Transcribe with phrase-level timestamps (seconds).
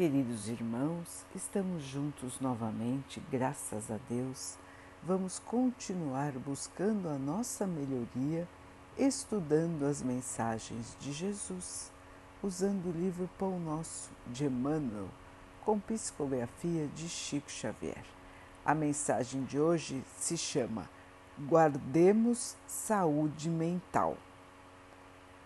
[0.00, 4.56] Queridos irmãos, estamos juntos novamente, graças a Deus.
[5.02, 8.48] Vamos continuar buscando a nossa melhoria,
[8.96, 11.92] estudando as mensagens de Jesus,
[12.42, 15.08] usando o livro Pão Nosso de Emmanuel,
[15.66, 18.06] com psicografia de Chico Xavier.
[18.64, 20.88] A mensagem de hoje se chama
[21.38, 24.16] Guardemos saúde mental.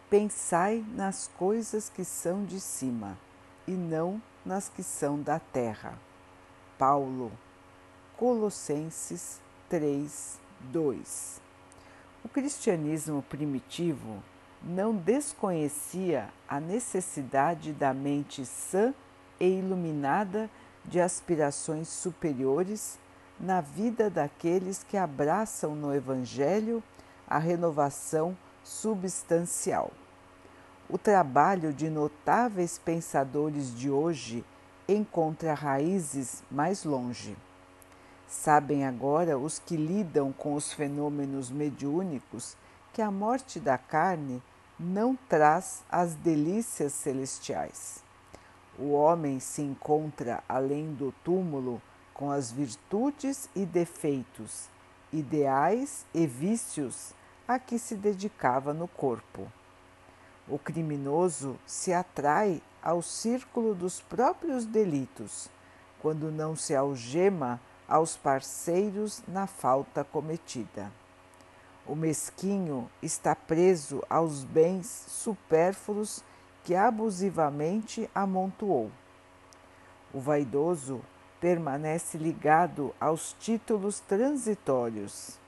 [0.09, 3.19] Pensai nas coisas que são de cima
[3.67, 5.99] e não nas que são da terra.
[6.79, 7.33] Paulo,
[8.17, 11.41] Colossenses 3, 2.
[12.25, 14.23] O cristianismo primitivo
[14.63, 18.95] não desconhecia a necessidade da mente sã
[19.39, 20.49] e iluminada
[20.85, 22.99] de aspirações superiores
[23.39, 26.83] na vida daqueles que abraçam no Evangelho
[27.27, 29.91] a renovação substancial.
[30.89, 34.45] O trabalho de notáveis pensadores de hoje
[34.87, 37.35] encontra raízes mais longe.
[38.29, 42.55] Sabem agora os que lidam com os fenômenos mediúnicos
[42.93, 44.43] que a morte da carne
[44.79, 48.05] não traz as delícias celestiais.
[48.79, 51.81] O homem se encontra além do túmulo
[52.13, 54.69] com as virtudes e defeitos,
[55.11, 57.15] ideais e vícios
[57.49, 59.51] a que se dedicava no corpo.
[60.49, 65.49] O criminoso se atrai ao círculo dos próprios delitos,
[66.01, 70.93] quando não se algema aos parceiros na falta cometida.
[71.87, 76.23] O mesquinho está preso aos bens supérfluos
[76.63, 78.91] que abusivamente amontoou.
[80.13, 81.01] O vaidoso
[81.41, 85.39] permanece ligado aos títulos transitórios.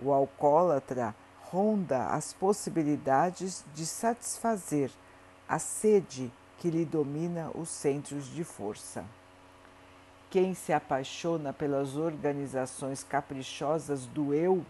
[0.00, 1.14] O alcoólatra
[1.50, 4.90] ronda as possibilidades de satisfazer
[5.48, 9.04] a sede que lhe domina os centros de força.
[10.30, 14.64] Quem se apaixona pelas organizações caprichosas do eu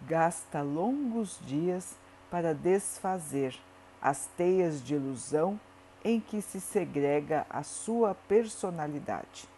[0.00, 1.96] gasta longos dias
[2.30, 3.54] para desfazer
[4.00, 5.60] as teias de ilusão
[6.04, 9.48] em que se segrega a sua personalidade.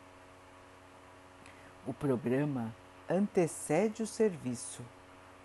[1.86, 2.74] O programa
[3.08, 4.82] antecede o serviço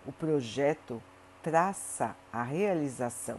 [0.06, 1.02] o projeto
[1.42, 3.38] traça a realização.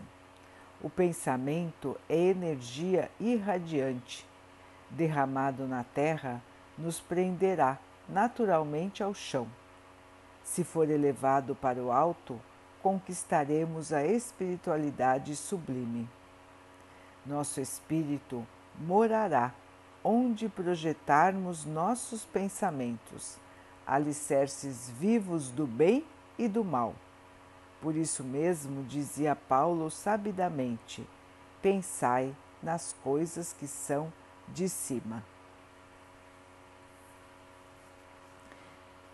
[0.81, 4.25] O pensamento é energia irradiante.
[4.89, 6.41] Derramado na terra,
[6.77, 7.77] nos prenderá
[8.09, 9.47] naturalmente ao chão.
[10.44, 12.39] Se for elevado para o alto,
[12.81, 16.09] conquistaremos a espiritualidade sublime.
[17.25, 18.45] Nosso espírito
[18.79, 19.53] morará
[20.03, 23.38] onde projetarmos nossos pensamentos,
[23.85, 26.03] alicerces vivos do bem
[26.41, 26.96] e do mal.
[27.79, 31.07] Por isso mesmo dizia Paulo sabidamente:
[31.62, 34.12] pensai nas coisas que são
[34.47, 35.24] de cima.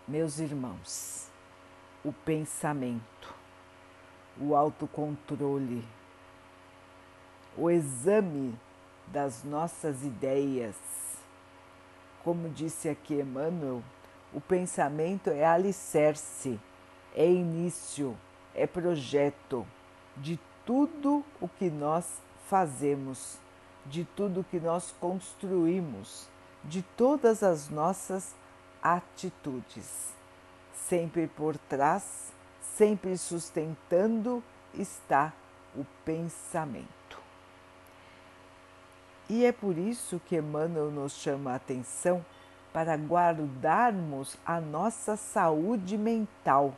[0.06, 1.28] Meus irmãos,
[2.02, 3.34] o pensamento,
[4.40, 5.86] o autocontrole,
[7.58, 8.58] o exame
[9.06, 10.76] das nossas ideias.
[12.24, 13.82] Como disse aqui Emmanuel,
[14.32, 16.58] o pensamento é alicerce
[17.18, 18.16] é início,
[18.54, 19.66] é projeto
[20.16, 23.38] de tudo o que nós fazemos,
[23.84, 26.28] de tudo que nós construímos,
[26.62, 28.36] de todas as nossas
[28.80, 30.14] atitudes.
[30.72, 32.32] Sempre por trás,
[32.76, 34.40] sempre sustentando,
[34.72, 35.32] está
[35.74, 36.86] o pensamento.
[39.28, 42.24] E é por isso que Emmanuel nos chama a atenção
[42.72, 46.76] para guardarmos a nossa saúde mental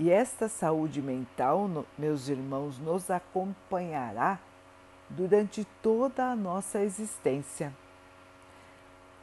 [0.00, 4.38] e esta saúde mental, meus irmãos, nos acompanhará
[5.10, 7.70] durante toda a nossa existência.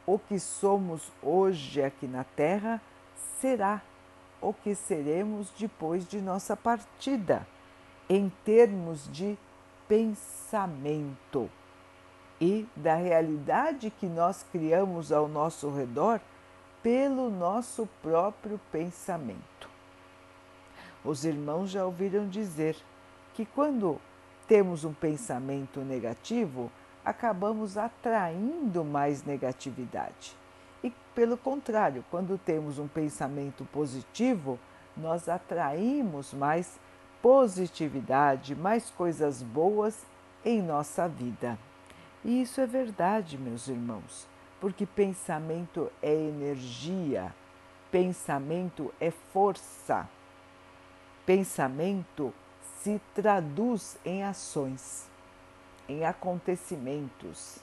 [0.06, 2.80] O que somos hoje aqui na Terra
[3.42, 3.82] será
[4.40, 7.48] o que seremos depois de nossa partida,
[8.08, 9.36] em termos de
[9.88, 11.50] pensamento
[12.40, 16.22] e da realidade que nós criamos ao nosso redor
[16.84, 19.77] pelo nosso próprio pensamento.
[21.08, 22.76] Os irmãos já ouviram dizer
[23.34, 23.98] que quando
[24.46, 26.70] temos um pensamento negativo,
[27.06, 30.36] acabamos atraindo mais negatividade.
[30.84, 34.60] E pelo contrário, quando temos um pensamento positivo,
[34.98, 36.78] nós atraímos mais
[37.22, 40.06] positividade, mais coisas boas
[40.44, 41.58] em nossa vida.
[42.22, 44.28] E isso é verdade, meus irmãos,
[44.60, 47.34] porque pensamento é energia,
[47.90, 50.06] pensamento é força
[51.28, 52.34] pensamento
[52.82, 55.06] se traduz em ações.
[55.90, 57.60] em acontecimentos.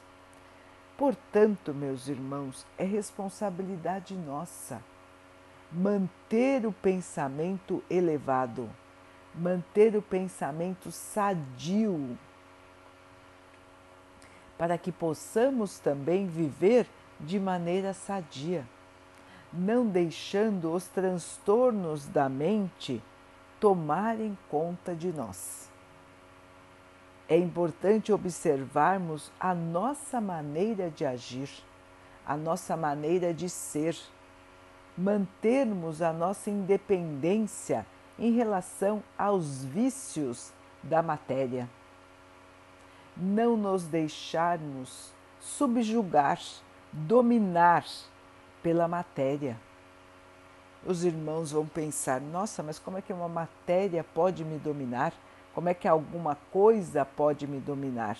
[0.97, 4.83] Portanto, meus irmãos, é responsabilidade nossa
[5.71, 8.71] manter o pensamento elevado,
[9.35, 12.17] manter o pensamento sadio,
[14.57, 16.87] para que possamos também viver
[17.21, 18.67] de maneira sadia,
[19.53, 23.03] não deixando os transtornos da mente
[23.65, 25.71] tomarem conta de nós.
[27.27, 31.49] É importante observarmos a nossa maneira de agir,
[32.27, 33.97] a nossa maneira de ser,
[34.99, 37.87] mantermos a nossa independência
[38.19, 40.53] em relação aos vícios
[40.83, 41.67] da matéria.
[43.17, 46.39] Não nos deixarmos subjugar,
[46.93, 47.87] dominar
[48.63, 49.59] pela matéria.
[50.87, 55.13] Os irmãos vão pensar: nossa, mas como é que uma matéria pode me dominar?
[55.55, 58.19] Como é que alguma coisa pode me dominar?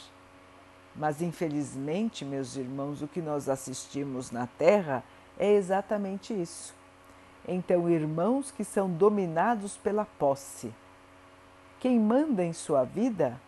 [0.95, 5.03] Mas infelizmente, meus irmãos, o que nós assistimos na Terra
[5.39, 6.75] é exatamente isso.
[7.47, 10.73] Então, irmãos que são dominados pela posse.
[11.81, 13.39] Quem manda em sua vida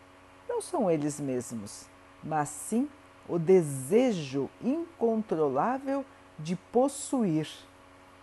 [0.49, 1.87] não são eles mesmos,
[2.23, 2.89] mas sim
[3.29, 6.05] o desejo incontrolável
[6.39, 7.49] de possuir,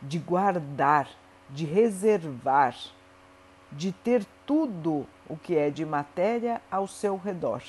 [0.04, 1.10] de guardar,
[1.50, 2.76] de reservar
[3.76, 7.62] de ter tudo o que é de matéria ao seu redor.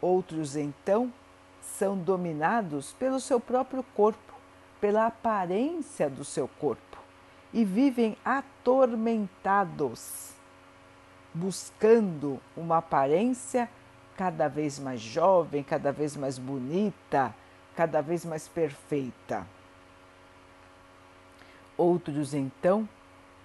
[0.00, 1.12] Outros, então,
[1.60, 4.34] são dominados pelo seu próprio corpo,
[4.80, 6.98] pela aparência do seu corpo
[7.52, 10.32] e vivem atormentados,
[11.32, 13.70] buscando uma aparência
[14.16, 17.34] cada vez mais jovem, cada vez mais bonita,
[17.74, 19.46] cada vez mais perfeita.
[21.76, 22.88] Outros, então,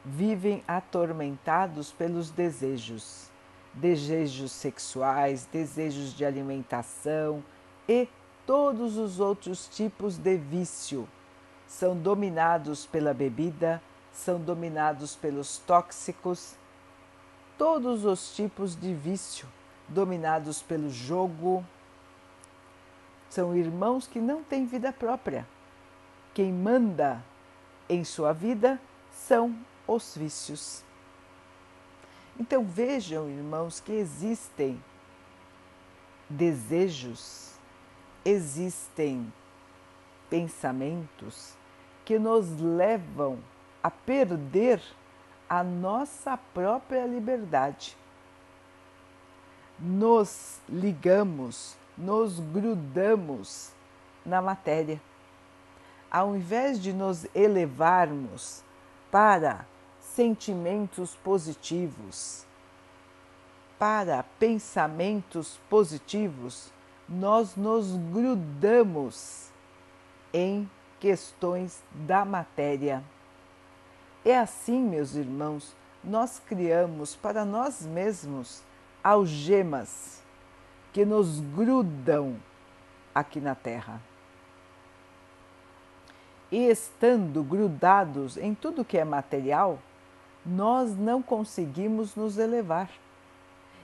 [0.06, 3.30] vivem atormentados pelos desejos,
[3.74, 7.44] desejos sexuais, desejos de alimentação
[7.88, 8.08] e
[8.46, 11.08] todos os outros tipos de vício.
[11.68, 13.82] São dominados pela bebida,
[14.12, 16.56] são dominados pelos tóxicos,
[17.58, 19.48] todos os tipos de vício,
[19.88, 21.64] dominados pelo jogo.
[23.30, 25.48] São irmãos que não têm vida própria.
[26.34, 27.24] Quem manda
[27.90, 28.80] em sua vida
[29.12, 29.58] são
[29.88, 30.84] os vícios.
[32.40, 34.82] Então vejam, irmãos, que existem
[36.30, 37.56] desejos,
[38.24, 39.34] existem
[40.30, 41.56] pensamentos
[42.06, 43.40] que nos levam
[43.82, 44.82] a perder
[45.50, 47.98] a nossa própria liberdade.
[49.80, 53.72] Nos ligamos, nos grudamos
[54.26, 55.02] na matéria.
[56.12, 58.64] Ao invés de nos elevarmos
[59.12, 59.68] para
[60.00, 62.46] sentimentos positivos,
[63.78, 66.74] para pensamentos positivos,
[67.08, 69.50] nós nos grudamos
[70.34, 70.70] em
[71.00, 73.04] questões da matéria.
[74.26, 78.64] É assim, meus irmãos, nós criamos para nós mesmos
[79.04, 80.24] algemas
[80.92, 82.36] que nos grudam
[83.14, 84.09] aqui na Terra
[86.52, 89.80] e estando grudados em tudo que é material,
[90.46, 92.90] nós não conseguimos nos elevar.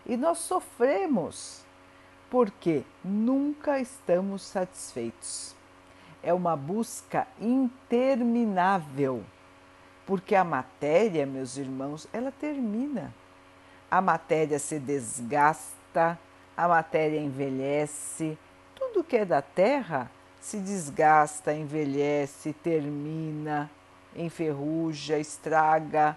[0.06, 1.64] E nós sofremos
[2.30, 5.56] porque nunca estamos satisfeitos.
[6.24, 9.24] É uma busca interminável,
[10.06, 13.14] porque a matéria, meus irmãos, ela termina.
[13.90, 16.20] A matéria se desgasta,
[16.58, 18.38] a matéria envelhece,
[18.74, 20.10] tudo que é da terra
[20.46, 23.68] se desgasta, envelhece, termina,
[24.16, 26.16] enferruja, estraga.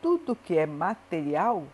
[0.00, 1.64] Tudo que é material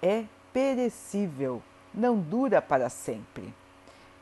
[0.00, 3.52] é perecível, não dura para sempre.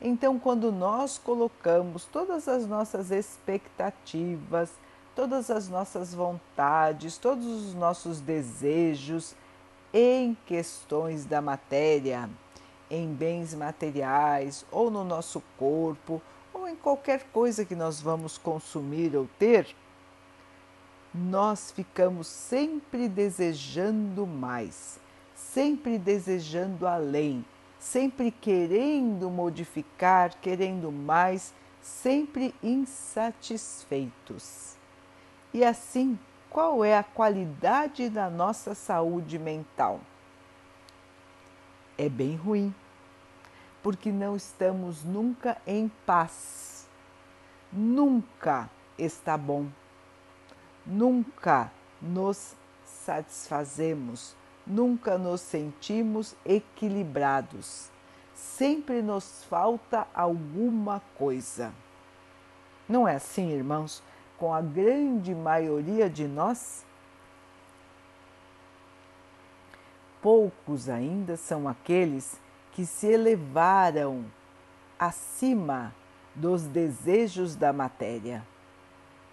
[0.01, 4.71] Então, quando nós colocamos todas as nossas expectativas,
[5.15, 9.33] todas as nossas vontades, todos os nossos desejos
[9.93, 12.29] em questões da matéria,
[12.89, 16.21] em bens materiais ou no nosso corpo
[16.53, 19.75] ou em qualquer coisa que nós vamos consumir ou ter,
[21.13, 24.99] nós ficamos sempre desejando mais,
[25.35, 27.45] sempre desejando além,
[27.79, 34.75] sempre querendo modificar, querendo mais, sempre insatisfeitos.
[35.53, 36.19] E assim,
[36.49, 40.01] qual é a qualidade da nossa saúde mental?
[41.99, 42.73] É bem ruim,
[43.83, 46.87] porque não estamos nunca em paz.
[47.73, 49.67] Nunca está bom.
[50.85, 51.69] Nunca
[52.01, 54.33] nos satisfazemos,
[54.65, 57.89] nunca nos sentimos equilibrados.
[58.33, 61.73] Sempre nos falta alguma coisa.
[62.87, 64.01] Não é assim, irmãos,
[64.37, 66.85] com a grande maioria de nós?
[70.21, 72.37] Poucos ainda são aqueles
[72.73, 74.25] que se elevaram
[74.97, 75.93] acima
[76.35, 78.45] dos desejos da matéria.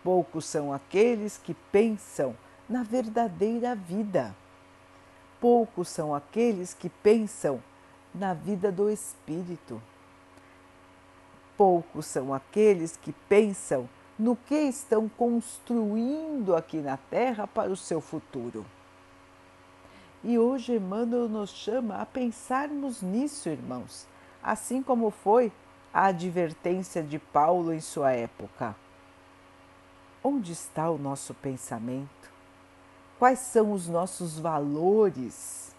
[0.03, 2.37] Poucos são aqueles que pensam
[2.69, 4.35] na verdadeira vida.
[5.41, 7.61] Poucos são aqueles que pensam
[8.15, 9.83] na vida do espírito.
[11.57, 13.89] Poucos são aqueles que pensam
[14.19, 18.65] no que estão construindo aqui na Terra para o seu futuro.
[20.25, 24.07] E hoje Emmanuel nos chama a pensarmos nisso, irmãos,
[24.43, 25.53] assim como foi
[25.93, 28.75] a advertência de Paulo em sua época.
[30.23, 32.31] Onde está o nosso pensamento?
[33.19, 35.75] Quais são os nossos valores?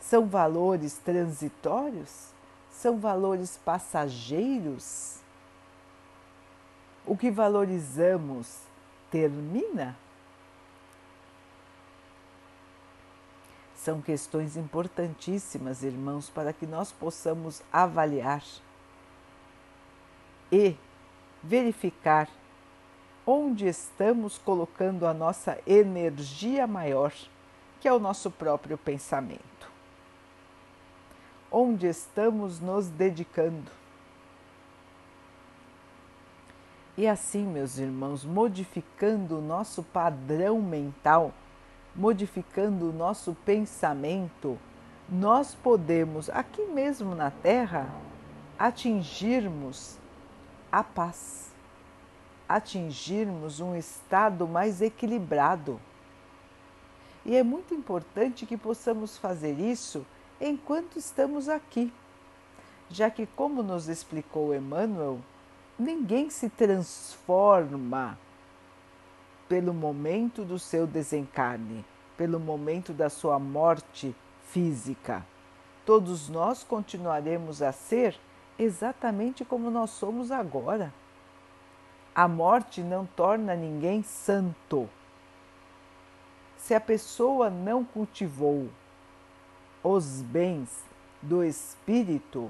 [0.00, 2.30] São valores transitórios?
[2.70, 5.18] São valores passageiros?
[7.06, 8.58] O que valorizamos
[9.10, 9.96] termina?
[13.82, 18.44] São questões importantíssimas, irmãos, para que nós possamos avaliar
[20.52, 20.76] e
[21.42, 22.28] verificar
[23.26, 27.10] onde estamos colocando a nossa energia maior,
[27.80, 29.40] que é o nosso próprio pensamento.
[31.50, 33.70] Onde estamos nos dedicando.
[36.98, 41.32] E assim, meus irmãos, modificando o nosso padrão mental,
[41.94, 44.58] modificando o nosso pensamento,
[45.08, 47.92] nós podemos, aqui mesmo na Terra,
[48.58, 49.98] atingirmos
[50.70, 51.52] a paz,
[52.48, 55.80] atingirmos um estado mais equilibrado.
[57.24, 60.06] E é muito importante que possamos fazer isso
[60.40, 61.92] enquanto estamos aqui,
[62.88, 65.20] já que, como nos explicou Emmanuel,
[65.78, 68.18] ninguém se transforma
[69.50, 71.84] pelo momento do seu desencarne,
[72.16, 74.14] pelo momento da sua morte
[74.44, 75.26] física.
[75.84, 78.16] Todos nós continuaremos a ser
[78.56, 80.94] exatamente como nós somos agora.
[82.14, 84.88] A morte não torna ninguém santo.
[86.56, 88.68] Se a pessoa não cultivou
[89.82, 90.84] os bens
[91.20, 92.48] do espírito,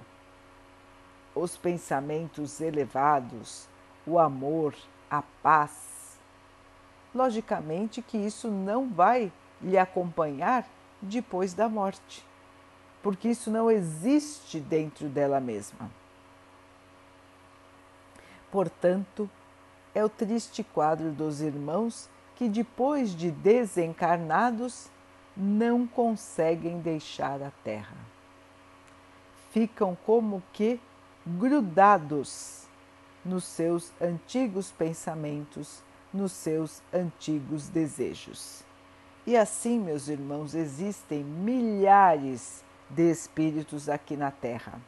[1.35, 3.67] os pensamentos elevados,
[4.07, 4.75] o amor,
[5.11, 5.90] a paz,
[7.15, 10.67] logicamente que isso não vai lhe acompanhar
[11.03, 12.25] depois da morte,
[13.03, 15.91] porque isso não existe dentro dela mesma.
[18.51, 19.31] Portanto,
[19.95, 24.89] é o triste quadro dos irmãos que, depois de desencarnados,
[25.37, 27.97] não conseguem deixar a terra.
[29.51, 30.81] Ficam como que
[31.27, 32.65] grudados
[33.25, 38.63] nos seus antigos pensamentos, nos seus antigos desejos.
[39.27, 44.81] E assim, meus irmãos, existem milhares de espíritos aqui na Terra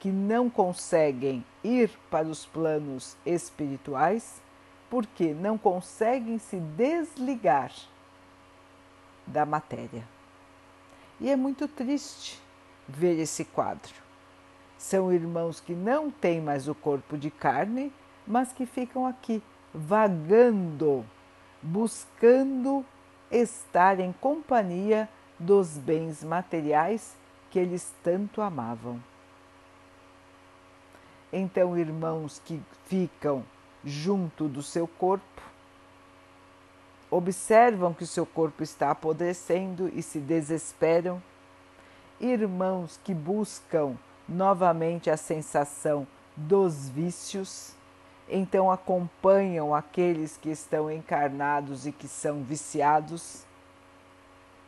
[0.00, 4.40] que não conseguem ir para os planos espirituais
[4.88, 7.70] porque não conseguem se desligar
[9.26, 10.08] da matéria.
[11.20, 12.40] E é muito triste
[12.88, 13.92] ver esse quadro.
[14.78, 17.92] São irmãos que não têm mais o corpo de carne,
[18.26, 19.42] mas que ficam aqui,
[19.74, 21.04] vagando,
[21.62, 22.84] buscando
[23.30, 25.08] estar em companhia
[25.38, 27.16] dos bens materiais
[27.50, 29.00] que eles tanto amavam.
[31.32, 33.44] Então, irmãos que ficam
[33.84, 35.42] junto do seu corpo,
[37.10, 41.22] observam que o seu corpo está apodrecendo e se desesperam.
[42.20, 43.96] Irmãos que buscam
[44.28, 47.74] novamente a sensação dos vícios,
[48.30, 53.44] então acompanham aqueles que estão encarnados e que são viciados,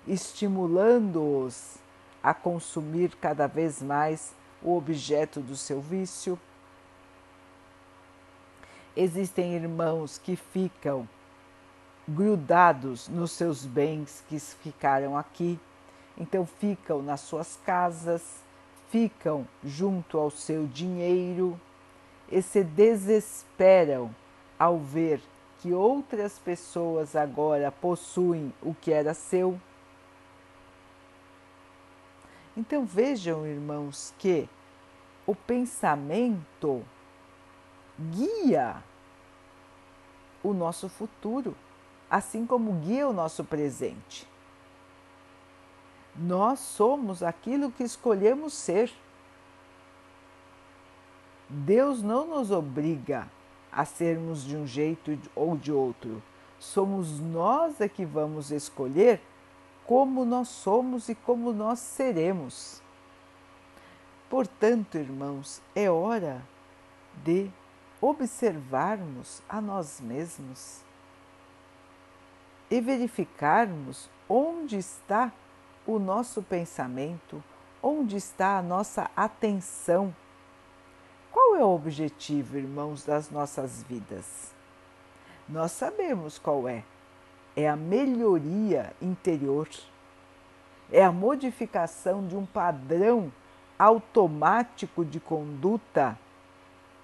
[0.07, 1.77] estimulando-os
[2.21, 6.39] a consumir cada vez mais o objeto do seu vício.
[8.97, 11.09] Existem irmãos que ficam
[12.07, 15.59] grudados nos seus bens que ficaram aqui,
[16.19, 18.43] então ficam nas suas casas,
[18.91, 21.59] ficam junto ao seu dinheiro
[22.33, 24.13] e se desesperam
[24.59, 25.21] ao ver
[25.61, 29.61] que outras pessoas agora possuem o que era seu.
[32.57, 34.49] Então vejam, irmãos, que
[35.27, 36.83] o pensamento
[38.11, 38.83] guia
[40.43, 41.55] o nosso futuro,
[42.11, 44.27] assim como guia o nosso presente.
[46.17, 48.93] Nós somos aquilo que escolhemos ser.
[51.55, 53.29] Deus não nos obriga
[53.71, 56.23] a sermos de um jeito ou de outro.
[56.59, 59.21] Somos nós é que vamos escolher
[59.85, 62.81] como nós somos e como nós seremos.
[64.31, 66.43] Portanto, irmãos, é hora
[67.23, 67.51] de
[68.01, 70.81] observarmos a nós mesmos
[72.71, 75.31] e verificarmos onde está
[75.87, 77.45] o nosso pensamento,
[77.83, 80.15] onde está a nossa atenção.
[81.63, 84.53] É o objetivo, irmãos, das nossas vidas?
[85.49, 86.83] Nós sabemos qual é.
[87.55, 89.69] É a melhoria interior,
[90.91, 93.33] é a modificação de um padrão
[93.79, 96.19] automático de conduta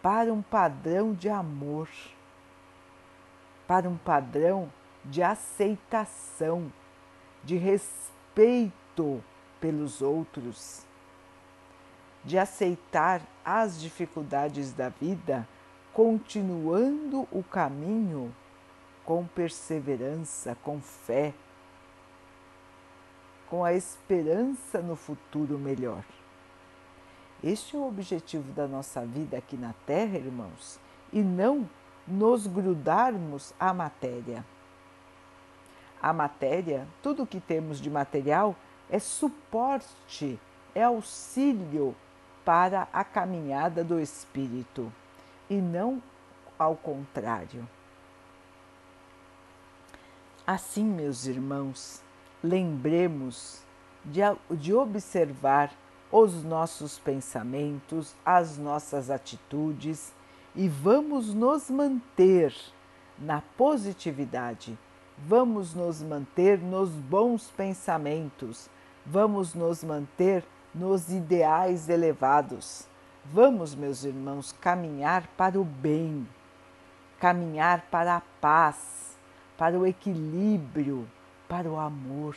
[0.03, 1.89] para um padrão de amor,
[3.65, 4.69] para um padrão
[5.05, 6.73] de aceitação,
[7.45, 9.23] de respeito
[9.61, 10.85] pelos outros,
[12.29, 15.49] de aceitar as dificuldades da vida,
[15.95, 18.35] continuando o caminho
[19.03, 21.33] com perseverança, com fé,
[23.49, 26.05] com a esperança no futuro melhor.
[27.43, 30.79] Este é o objetivo da nossa vida aqui na Terra, irmãos,
[31.11, 31.67] e não
[32.07, 34.45] nos grudarmos à matéria.
[36.03, 38.55] A matéria, tudo o que temos de material,
[38.91, 40.39] é suporte,
[40.75, 41.97] é auxílio
[42.49, 44.91] para a caminhada do espírito
[45.51, 46.03] e não
[46.59, 47.69] ao contrário.
[50.47, 52.03] Assim, meus irmãos,
[52.43, 53.61] lembremos
[54.03, 54.21] de,
[54.57, 55.71] de observar
[56.11, 60.15] os nossos pensamentos, as nossas atitudes
[60.57, 62.55] e vamos nos manter
[63.19, 64.79] na positividade,
[65.19, 68.71] vamos nos manter nos bons pensamentos,
[69.05, 70.43] vamos nos manter
[70.79, 72.87] nos ideais elevados.
[73.25, 76.27] Vamos, meus irmãos, caminhar para o bem,
[77.19, 79.17] caminhar para a paz,
[79.57, 81.07] para o equilíbrio,
[81.49, 82.37] para o amor.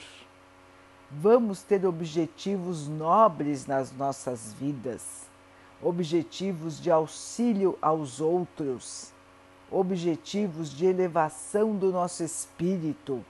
[1.09, 5.29] Vamos ter objetivos nobres nas nossas vidas,
[5.81, 9.13] objetivos de auxílio aos outros,
[9.69, 13.23] objetivos de elevação do nosso espírito.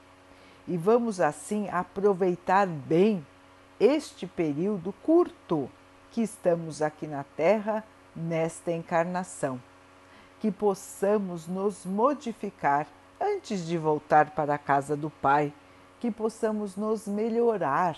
[0.68, 3.26] E vamos assim aproveitar bem
[3.82, 5.68] este período curto
[6.12, 7.84] que estamos aqui na Terra
[8.16, 9.60] nesta encarnação.
[10.40, 12.88] Que possamos nos modificar
[13.20, 15.52] antes de voltar para a casa do Pai
[16.00, 17.98] que possamos nos melhorar,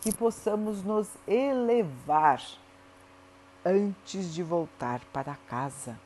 [0.00, 2.42] que possamos nos elevar
[3.64, 5.96] antes de voltar para casa.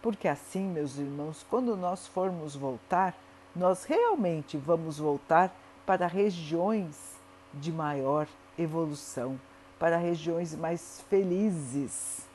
[0.00, 3.12] Porque assim, meus irmãos, quando nós formos voltar,
[3.56, 5.52] nós realmente vamos voltar
[5.84, 7.16] para regiões
[7.52, 9.38] de maior evolução,
[9.78, 12.26] para regiões mais felizes.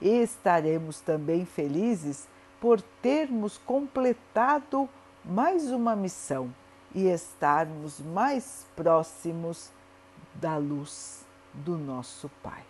[0.00, 2.26] E estaremos também felizes
[2.60, 4.88] por termos completado
[5.24, 6.52] mais uma missão
[6.94, 9.70] e estarmos mais próximos
[10.34, 12.64] da luz do nosso Pai.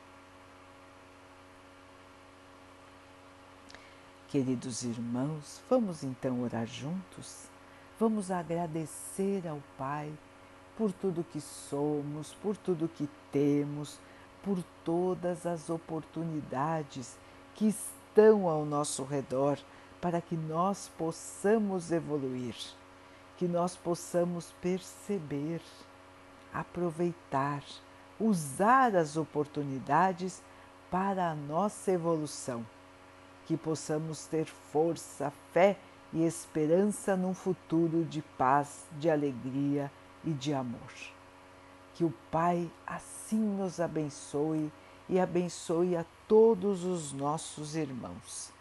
[4.29, 7.45] Queridos irmãos, vamos então orar juntos?
[7.99, 10.13] Vamos agradecer ao Pai
[10.79, 13.99] por tudo que somos, por tudo que temos,
[14.43, 17.19] por todas as oportunidades
[17.55, 19.59] que estão ao nosso redor
[20.01, 22.55] para que nós possamos evoluir
[23.39, 25.63] que nós possamos perceber,
[26.53, 27.63] aproveitar,
[28.19, 30.43] usar as oportunidades
[30.91, 32.67] para a nossa evolução,
[33.47, 35.77] que possamos ter força, fé
[36.13, 39.89] e esperança num futuro de paz, de alegria
[40.25, 40.93] e de amor.
[41.95, 44.71] Que o Pai assim nos abençoe
[45.09, 48.53] e abençoe a todos os nossos irmãos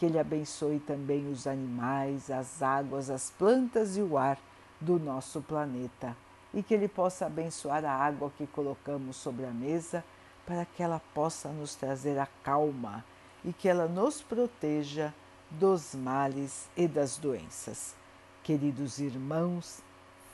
[0.00, 4.38] que Ele abençoe também os animais, as águas, as plantas e o ar
[4.80, 6.16] do nosso planeta
[6.54, 10.02] e que Ele possa abençoar a água que colocamos sobre a mesa
[10.46, 13.04] para que ela possa nos trazer a calma
[13.44, 15.12] e que ela nos proteja
[15.50, 17.94] dos males e das doenças.
[18.42, 19.82] Queridos irmãos,